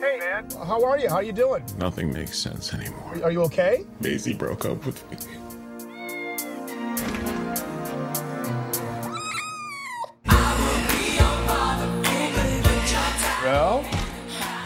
[0.00, 0.48] Hey, man.
[0.66, 1.08] How are you?
[1.08, 1.64] How are you doing?
[1.78, 3.18] Nothing makes sense anymore.
[3.22, 3.84] Are you okay?
[4.00, 5.16] Maisie broke up with me.
[13.42, 13.84] Well,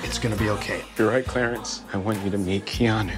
[0.03, 0.83] it's gonna be okay.
[0.97, 1.83] You're right, Clarence.
[1.93, 3.13] I want you to meet Keanu.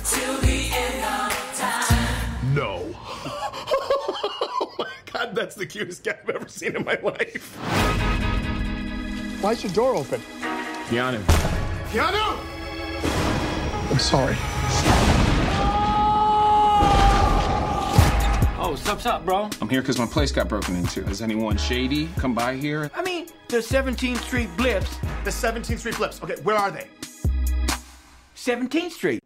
[2.53, 2.95] No.
[3.25, 7.57] oh my god, that's the cutest guy I've ever seen in my life.
[9.43, 10.21] Why's your door open?
[10.87, 11.21] Keanu.
[11.91, 12.39] Keanu!
[13.91, 14.37] I'm sorry.
[18.57, 19.51] Oh, what's up, bro?
[19.61, 21.03] I'm here because my place got broken into.
[21.07, 22.89] Has anyone shady come by here?
[22.95, 24.97] I mean, the 17th Street Blips.
[25.25, 26.23] The 17th Street blips.
[26.23, 26.87] Okay, where are they?
[28.37, 29.25] 17th Street.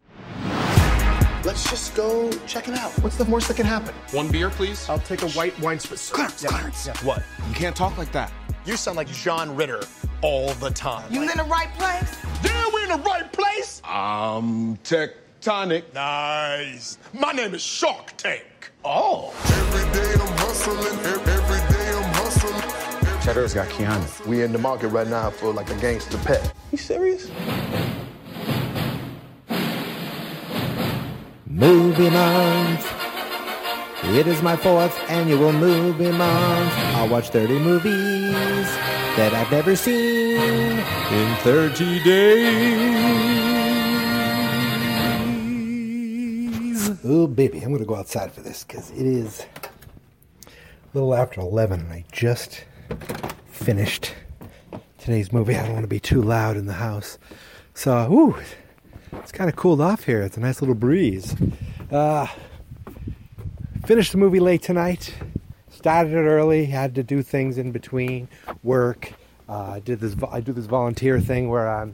[1.45, 2.91] Let's just go check it out.
[3.02, 3.95] What's the worst that can happen?
[4.12, 4.88] One beer, please.
[4.88, 6.10] I'll take a white wine spritz.
[6.10, 6.88] Clarence, Clarence.
[7.02, 7.23] What?
[7.46, 8.33] You can't talk like that.
[8.65, 9.83] You sound like John Ritter
[10.23, 11.12] all the time.
[11.12, 12.16] You in the right place?
[12.43, 13.82] Yeah, we're in the right place.
[13.85, 15.93] I'm tectonic.
[15.95, 16.99] Nice.
[17.13, 18.73] My name is Shark Tank.
[18.85, 19.35] Oh.
[19.46, 23.21] Every day I'm hustling, every day I'm hustling.
[23.23, 24.26] Cheddar's got Keanu.
[24.26, 26.52] We in the market right now for like a gangster pet.
[26.71, 27.30] You serious?
[31.46, 32.93] Movie Month.
[34.04, 36.73] It is my fourth annual movie month.
[36.95, 43.47] I'll watch 30 movies that I've never seen in 30 days.
[47.03, 49.47] Oh, baby, I'm going to go outside for this because it is
[50.45, 50.49] a
[50.93, 52.65] little after 11 and I just
[53.47, 54.15] finished
[54.99, 55.57] today's movie.
[55.57, 57.17] I don't want to be too loud in the house.
[57.73, 58.37] So, whoo,
[59.15, 60.21] it's kind of cooled off here.
[60.23, 61.35] It's a nice little breeze.
[61.91, 62.27] Uh,
[63.87, 65.15] finished the movie late tonight.
[65.77, 66.65] Started early.
[66.65, 68.28] Had to do things in between
[68.62, 69.12] work.
[69.47, 70.16] Uh, I did this.
[70.32, 71.93] I do this volunteer thing where I'm,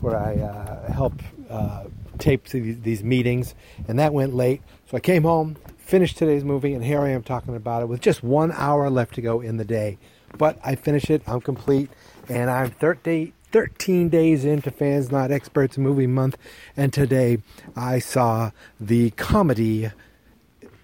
[0.00, 1.14] where I uh, help
[1.48, 1.84] uh,
[2.18, 3.54] tape these, meetings,
[3.88, 4.60] and that went late.
[4.90, 8.02] So I came home, finished today's movie, and here I am talking about it with
[8.02, 9.98] just one hour left to go in the day.
[10.36, 11.22] But I finished it.
[11.26, 11.90] I'm complete,
[12.28, 16.36] and I'm 30, 13 days into Fans Not Experts Movie Month,
[16.76, 17.38] and today
[17.74, 19.90] I saw the comedy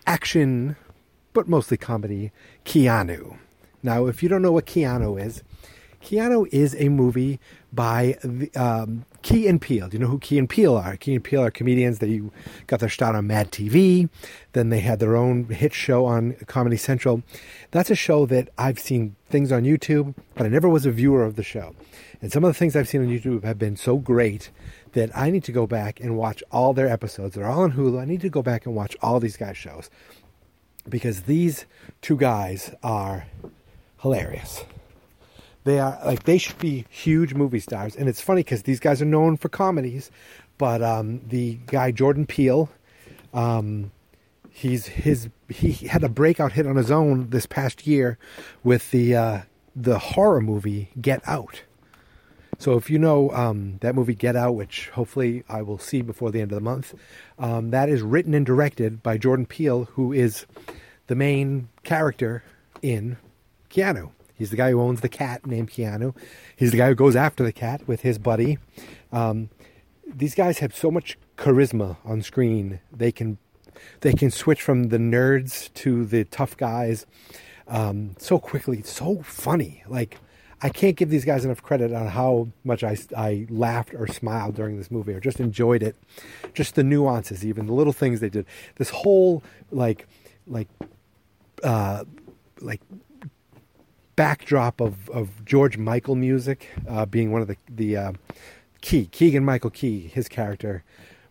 [0.07, 0.77] action,
[1.39, 2.33] but mostly comedy,
[2.65, 3.39] Keanu.
[3.81, 5.45] Now, if you don't know what Keanu is,
[6.03, 7.39] Keanu is a movie
[7.73, 8.17] by
[8.57, 9.87] um, Key and Peele.
[9.87, 10.97] Do you know who Key and Peele are?
[10.97, 12.01] Key and Peele are comedians.
[12.01, 12.23] They
[12.67, 14.09] got their start on Mad TV.
[14.53, 17.23] Then they had their own hit show on Comedy Central.
[17.71, 21.23] That's a show that I've seen things on YouTube, but I never was a viewer
[21.23, 21.73] of the show.
[22.21, 24.51] And some of the things I've seen on YouTube have been so great
[24.95, 27.37] that I need to go back and watch all their episodes.
[27.37, 28.01] They're all on Hulu.
[28.01, 29.89] I need to go back and watch all these guys' shows
[30.91, 31.67] because these
[32.03, 33.27] two guys are
[34.01, 34.65] hilarious.
[35.65, 39.03] They are like they should be huge movie stars, and it's funny because these guys
[39.03, 40.11] are known for comedies,
[40.57, 42.71] but um, the guy Jordan Peele,
[43.35, 43.91] um,
[44.51, 48.19] he's his he had a breakout hit on his own this past year
[48.65, 49.41] with the uh,
[49.75, 51.63] the horror movie Get Out.
[52.59, 56.33] So if you know um, that movie Get Out, which hopefully I will see before
[56.33, 56.93] the end of the month,
[57.39, 60.45] um, that is written and directed by Jordan Peele, who is
[61.07, 62.43] the main character
[62.83, 63.17] in
[63.71, 64.11] Keanu.
[64.35, 66.15] He's the guy who owns the cat named Keanu.
[66.57, 68.59] He's the guy who goes after the cat with his buddy.
[69.13, 69.51] Um,
[70.07, 72.81] these guys have so much charisma on screen.
[72.93, 73.39] They can
[74.01, 77.07] they can switch from the nerds to the tough guys
[77.69, 78.79] um, so quickly.
[78.79, 79.85] It's so funny.
[79.87, 80.19] Like
[80.61, 84.57] I can't give these guys enough credit on how much I, I laughed or smiled
[84.57, 85.95] during this movie or just enjoyed it.
[86.53, 88.47] Just the nuances, even the little things they did.
[88.77, 90.07] This whole like
[90.47, 90.69] like
[91.63, 92.05] uh,
[92.61, 92.81] like
[94.17, 98.13] backdrop of, of George Michael music uh, being one of the the uh,
[98.81, 100.83] Key Keegan Michael Key his character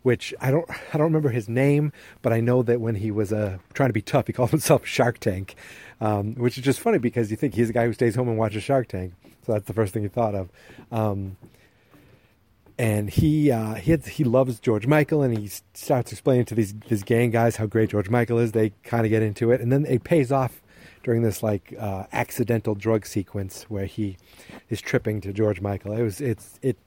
[0.08, 1.92] which I don't I don't remember his name
[2.22, 4.86] but I know that when he was uh, trying to be tough he called himself
[4.86, 5.56] Shark Tank
[6.00, 8.38] um, which is just funny because you think he's a guy who stays home and
[8.38, 9.14] watches Shark Tank
[9.46, 10.50] so that's the first thing you thought of
[10.92, 11.36] um,
[12.80, 16.76] and he uh, he had, he loves George Michael, and he starts explaining to these
[16.88, 18.52] these gang guys how great George Michael is.
[18.52, 20.62] They kind of get into it, and then it pays off
[21.04, 24.18] during this like uh, accidental drug sequence where he
[24.70, 25.94] is tripping to George Michael.
[25.94, 26.78] It was it's it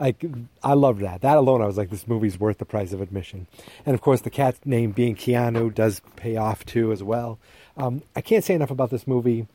[0.00, 0.24] like
[0.62, 1.20] I loved that.
[1.20, 3.46] That alone, I was like, this movie's worth the price of admission.
[3.86, 7.38] And of course, the cat's name being Keanu does pay off too as well.
[7.76, 9.46] Um, I can't say enough about this movie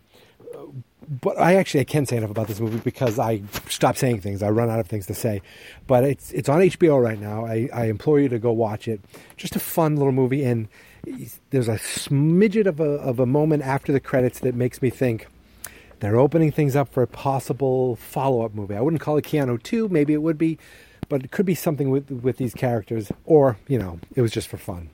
[1.21, 4.41] but I actually I can say enough about this movie because I stop saying things.
[4.41, 5.41] I run out of things to say.
[5.87, 7.45] But it's it's on HBO right now.
[7.45, 9.01] I, I implore you to go watch it.
[9.37, 10.67] Just a fun little movie, and
[11.51, 15.27] there's a smidget of a of a moment after the credits that makes me think
[16.05, 18.75] They're opening things up for a possible follow-up movie.
[18.75, 20.59] I wouldn't call it Keanu 2, maybe it would be,
[21.09, 24.47] but it could be something with with these characters, or you know, it was just
[24.47, 24.91] for fun.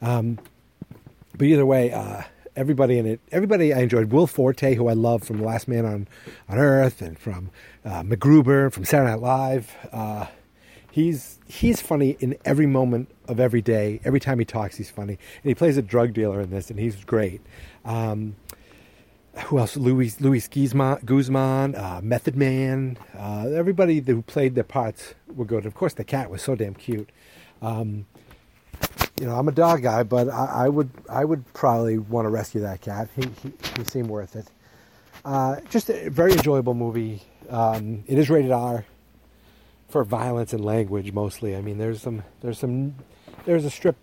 [0.00, 0.40] Um,
[1.38, 2.22] but either way, uh,
[2.56, 4.10] everybody in it, everybody I enjoyed.
[4.10, 6.08] Will Forte, who I love from The Last Man on
[6.48, 7.50] on Earth, and from
[7.84, 9.76] uh, MacGruber from Saturday Night Live.
[9.92, 10.26] Uh,
[10.90, 14.00] he's he's funny in every moment of every day.
[14.04, 16.80] Every time he talks, he's funny, and he plays a drug dealer in this, and
[16.80, 17.42] he's great.
[17.84, 18.34] Um,
[19.34, 19.76] who else?
[19.76, 22.98] Luis Luis Guzman, Guzman uh, Method Man.
[23.16, 25.66] Uh, everybody who played their parts were good.
[25.66, 27.08] Of course, the cat was so damn cute.
[27.62, 28.06] Um,
[29.20, 32.30] you know, I'm a dog guy, but I, I would I would probably want to
[32.30, 33.08] rescue that cat.
[33.16, 34.46] He he, he seemed worth it.
[35.24, 37.22] Uh, just a very enjoyable movie.
[37.48, 38.84] Um, it is rated R
[39.88, 41.56] for violence and language mostly.
[41.56, 42.96] I mean, there's some there's some
[43.44, 43.96] there's a strip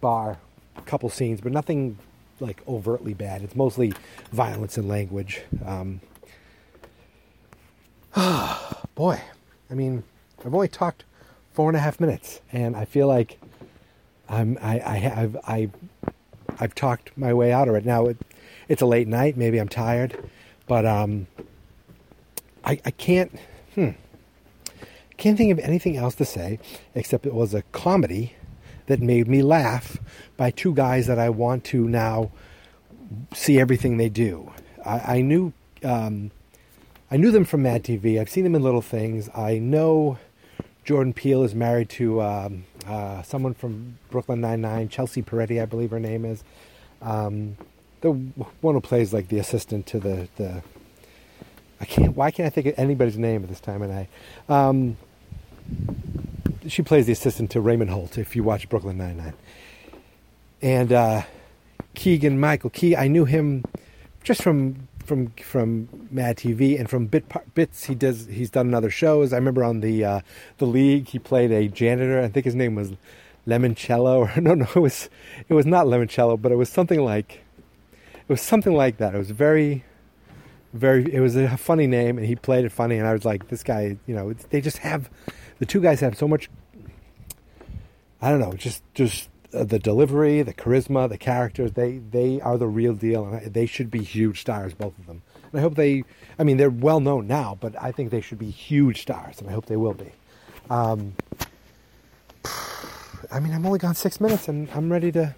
[0.00, 0.38] bar,
[0.84, 1.98] couple scenes, but nothing
[2.40, 3.42] like overtly bad.
[3.42, 3.92] It's mostly
[4.32, 5.42] violence and language.
[5.64, 6.00] Um,
[8.94, 9.20] boy,
[9.70, 10.02] I mean,
[10.44, 11.04] I've only talked
[11.52, 13.38] four and a half minutes, and I feel like
[14.28, 15.70] I'm I, I have I
[16.58, 17.84] I've talked my way out of it.
[17.84, 18.16] Now it,
[18.68, 19.36] it's a late night.
[19.36, 20.28] Maybe I'm tired,
[20.66, 21.26] but um,
[22.64, 23.38] I I can't
[23.74, 23.90] hmm
[25.16, 26.58] can't think of anything else to say
[26.94, 28.35] except it was a comedy
[28.86, 29.98] that made me laugh
[30.36, 32.30] by two guys that I want to now
[33.34, 34.52] see everything they do.
[34.84, 35.52] I, I knew
[35.84, 36.30] um,
[37.10, 38.20] I knew them from Mad TV.
[38.20, 39.28] I've seen them in little things.
[39.34, 40.18] I know
[40.84, 45.66] Jordan Peele is married to um, uh, someone from Brooklyn Nine Nine, Chelsea Peretti, I
[45.66, 46.44] believe her name is.
[47.02, 47.56] Um,
[48.00, 50.62] the one who plays like the assistant to the the.
[51.80, 52.16] I can't.
[52.16, 54.08] Why can't I think of anybody's name at this time of night?
[56.68, 58.18] She plays the assistant to Raymond Holt.
[58.18, 59.34] If you watch Brooklyn Nine Nine,
[60.62, 61.22] and uh,
[61.94, 63.64] Keegan Michael Key, I knew him
[64.22, 67.24] just from from from Mad TV and from Bit
[67.54, 67.84] Bits.
[67.84, 69.32] He does he's done other shows.
[69.32, 70.20] I remember on the uh,
[70.58, 72.20] the League he played a janitor.
[72.20, 72.92] I think his name was
[73.46, 75.08] Lemoncello or no no it was
[75.48, 77.44] it was not Lemoncello, but it was something like
[78.28, 79.14] it was something like that.
[79.14, 79.84] It was very
[80.76, 83.48] very it was a funny name and he played it funny and I was like
[83.48, 85.10] this guy you know they just have
[85.58, 86.50] the two guys have so much
[88.20, 92.58] I don't know just just uh, the delivery, the charisma, the characters, they they are
[92.58, 95.22] the real deal, and they should be huge stars, both of them.
[95.50, 96.04] And I hope they,
[96.38, 99.48] I mean, they're well known now, but I think they should be huge stars, and
[99.48, 100.12] I hope they will be.
[100.68, 101.14] Um,
[103.30, 105.34] I mean, I'm only gone six minutes, and I'm ready to,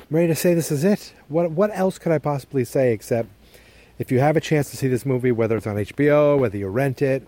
[0.00, 1.12] I'm ready to say this is it.
[1.28, 3.28] What what else could I possibly say except
[3.98, 6.68] if you have a chance to see this movie, whether it's on HBO, whether you
[6.68, 7.26] rent it,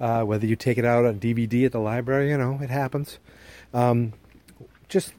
[0.00, 3.18] uh, whether you take it out on DVD at the library, you know, it happens.
[3.74, 4.12] Um,
[4.88, 5.12] just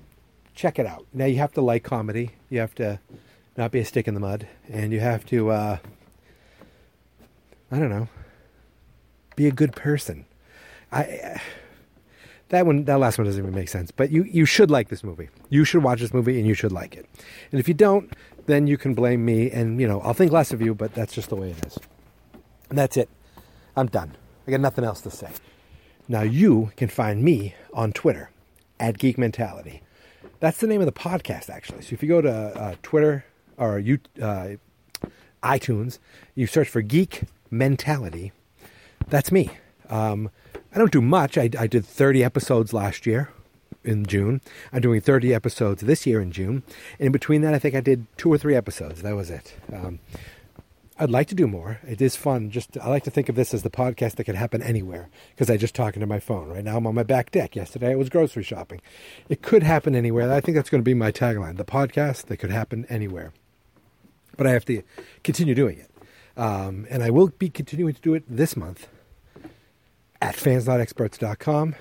[0.55, 1.05] check it out.
[1.13, 2.31] Now you have to like comedy.
[2.49, 2.99] You have to
[3.57, 5.77] not be a stick in the mud, and you have to, uh,
[7.71, 8.07] I don't know,
[9.35, 10.25] be a good person.
[10.91, 11.41] I
[12.49, 13.91] that one, that last one doesn't even make sense.
[13.91, 15.29] But you you should like this movie.
[15.49, 17.05] You should watch this movie, and you should like it.
[17.51, 18.11] And if you don't,
[18.45, 20.73] then you can blame me, and you know I'll think less of you.
[20.73, 21.77] But that's just the way it is.
[22.69, 23.09] And that's it.
[23.75, 24.15] I'm done.
[24.47, 25.29] I got nothing else to say.
[26.07, 28.31] Now you can find me on Twitter
[28.79, 29.81] at Geek Mentality.
[30.39, 31.81] That's the name of the podcast, actually.
[31.81, 33.25] So if you go to uh, Twitter
[33.57, 34.49] or you, uh,
[35.43, 35.99] iTunes,
[36.35, 38.31] you search for Geek Mentality.
[39.07, 39.49] That's me.
[39.89, 40.29] Um,
[40.77, 41.39] I don't do much.
[41.39, 43.31] I, I did 30 episodes last year
[43.83, 44.41] in June.
[44.71, 46.61] I'm doing 30 episodes this year in June.
[46.99, 49.01] And in between that, I think I did two or three episodes.
[49.01, 49.55] That was it.
[49.73, 49.97] Um,
[50.99, 51.79] I'd like to do more.
[51.87, 52.51] It is fun.
[52.51, 55.49] Just I like to think of this as the podcast that could happen anywhere because
[55.49, 56.47] I just talking to my phone.
[56.49, 57.55] Right now I'm on my back deck.
[57.55, 58.79] Yesterday it was grocery shopping.
[59.29, 60.31] It could happen anywhere.
[60.31, 61.57] I think that's going to be my tagline.
[61.57, 63.33] The podcast that could happen anywhere.
[64.37, 64.83] But I have to
[65.23, 65.89] continue doing it.
[66.39, 68.87] Um, and I will be continuing to do it this month
[70.21, 71.75] at fansnotexperts.com.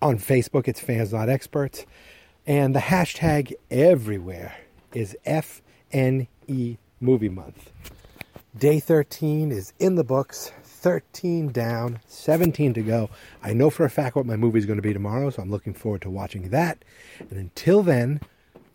[0.00, 1.84] On Facebook, it's Fans Not Experts.
[2.46, 4.56] And the hashtag everywhere
[4.94, 7.70] is FNE Movie Month.
[8.56, 10.52] Day 13 is in the books.
[10.62, 13.10] 13 down, 17 to go.
[13.42, 15.50] I know for a fact what my movie is going to be tomorrow, so I'm
[15.50, 16.84] looking forward to watching that.
[17.18, 18.20] And until then,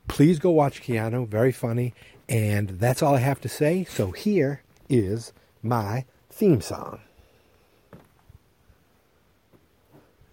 [0.10, 1.28] please go watch Keanu.
[1.28, 1.94] Very funny.
[2.28, 3.86] And that's all I have to say.
[3.86, 5.32] So here is
[5.62, 7.00] my theme song.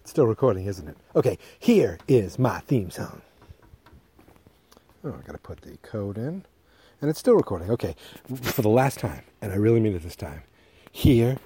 [0.11, 0.97] still recording, isn't it?
[1.15, 3.21] Okay, here is my theme song.
[5.05, 6.43] Oh, I got to put the code in.
[6.99, 7.71] And it's still recording.
[7.71, 7.95] Okay,
[8.43, 10.43] for the last time, and I really mean it this time.
[10.91, 11.37] Here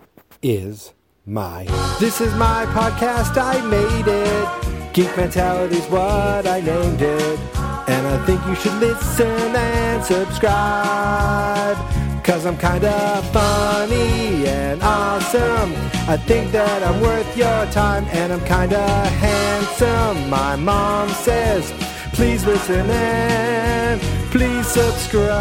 [0.42, 0.94] is
[1.28, 1.66] my.
[2.00, 3.38] This is my podcast.
[3.38, 4.94] I made it.
[4.94, 7.40] Geek Mentality's what I named it.
[7.88, 11.78] And I think you should listen and subscribe.
[12.24, 15.95] Cause I'm kinda funny and awesome.
[16.08, 18.80] I think that I'm worth your time and I'm kinda
[19.26, 20.30] handsome.
[20.30, 21.74] My mom says,
[22.14, 25.32] please listen and please subscribe.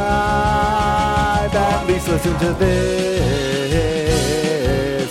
[1.54, 2.74] At least listen to this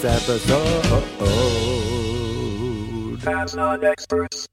[0.04, 1.04] episode.
[3.22, 4.48] Fab's not experts.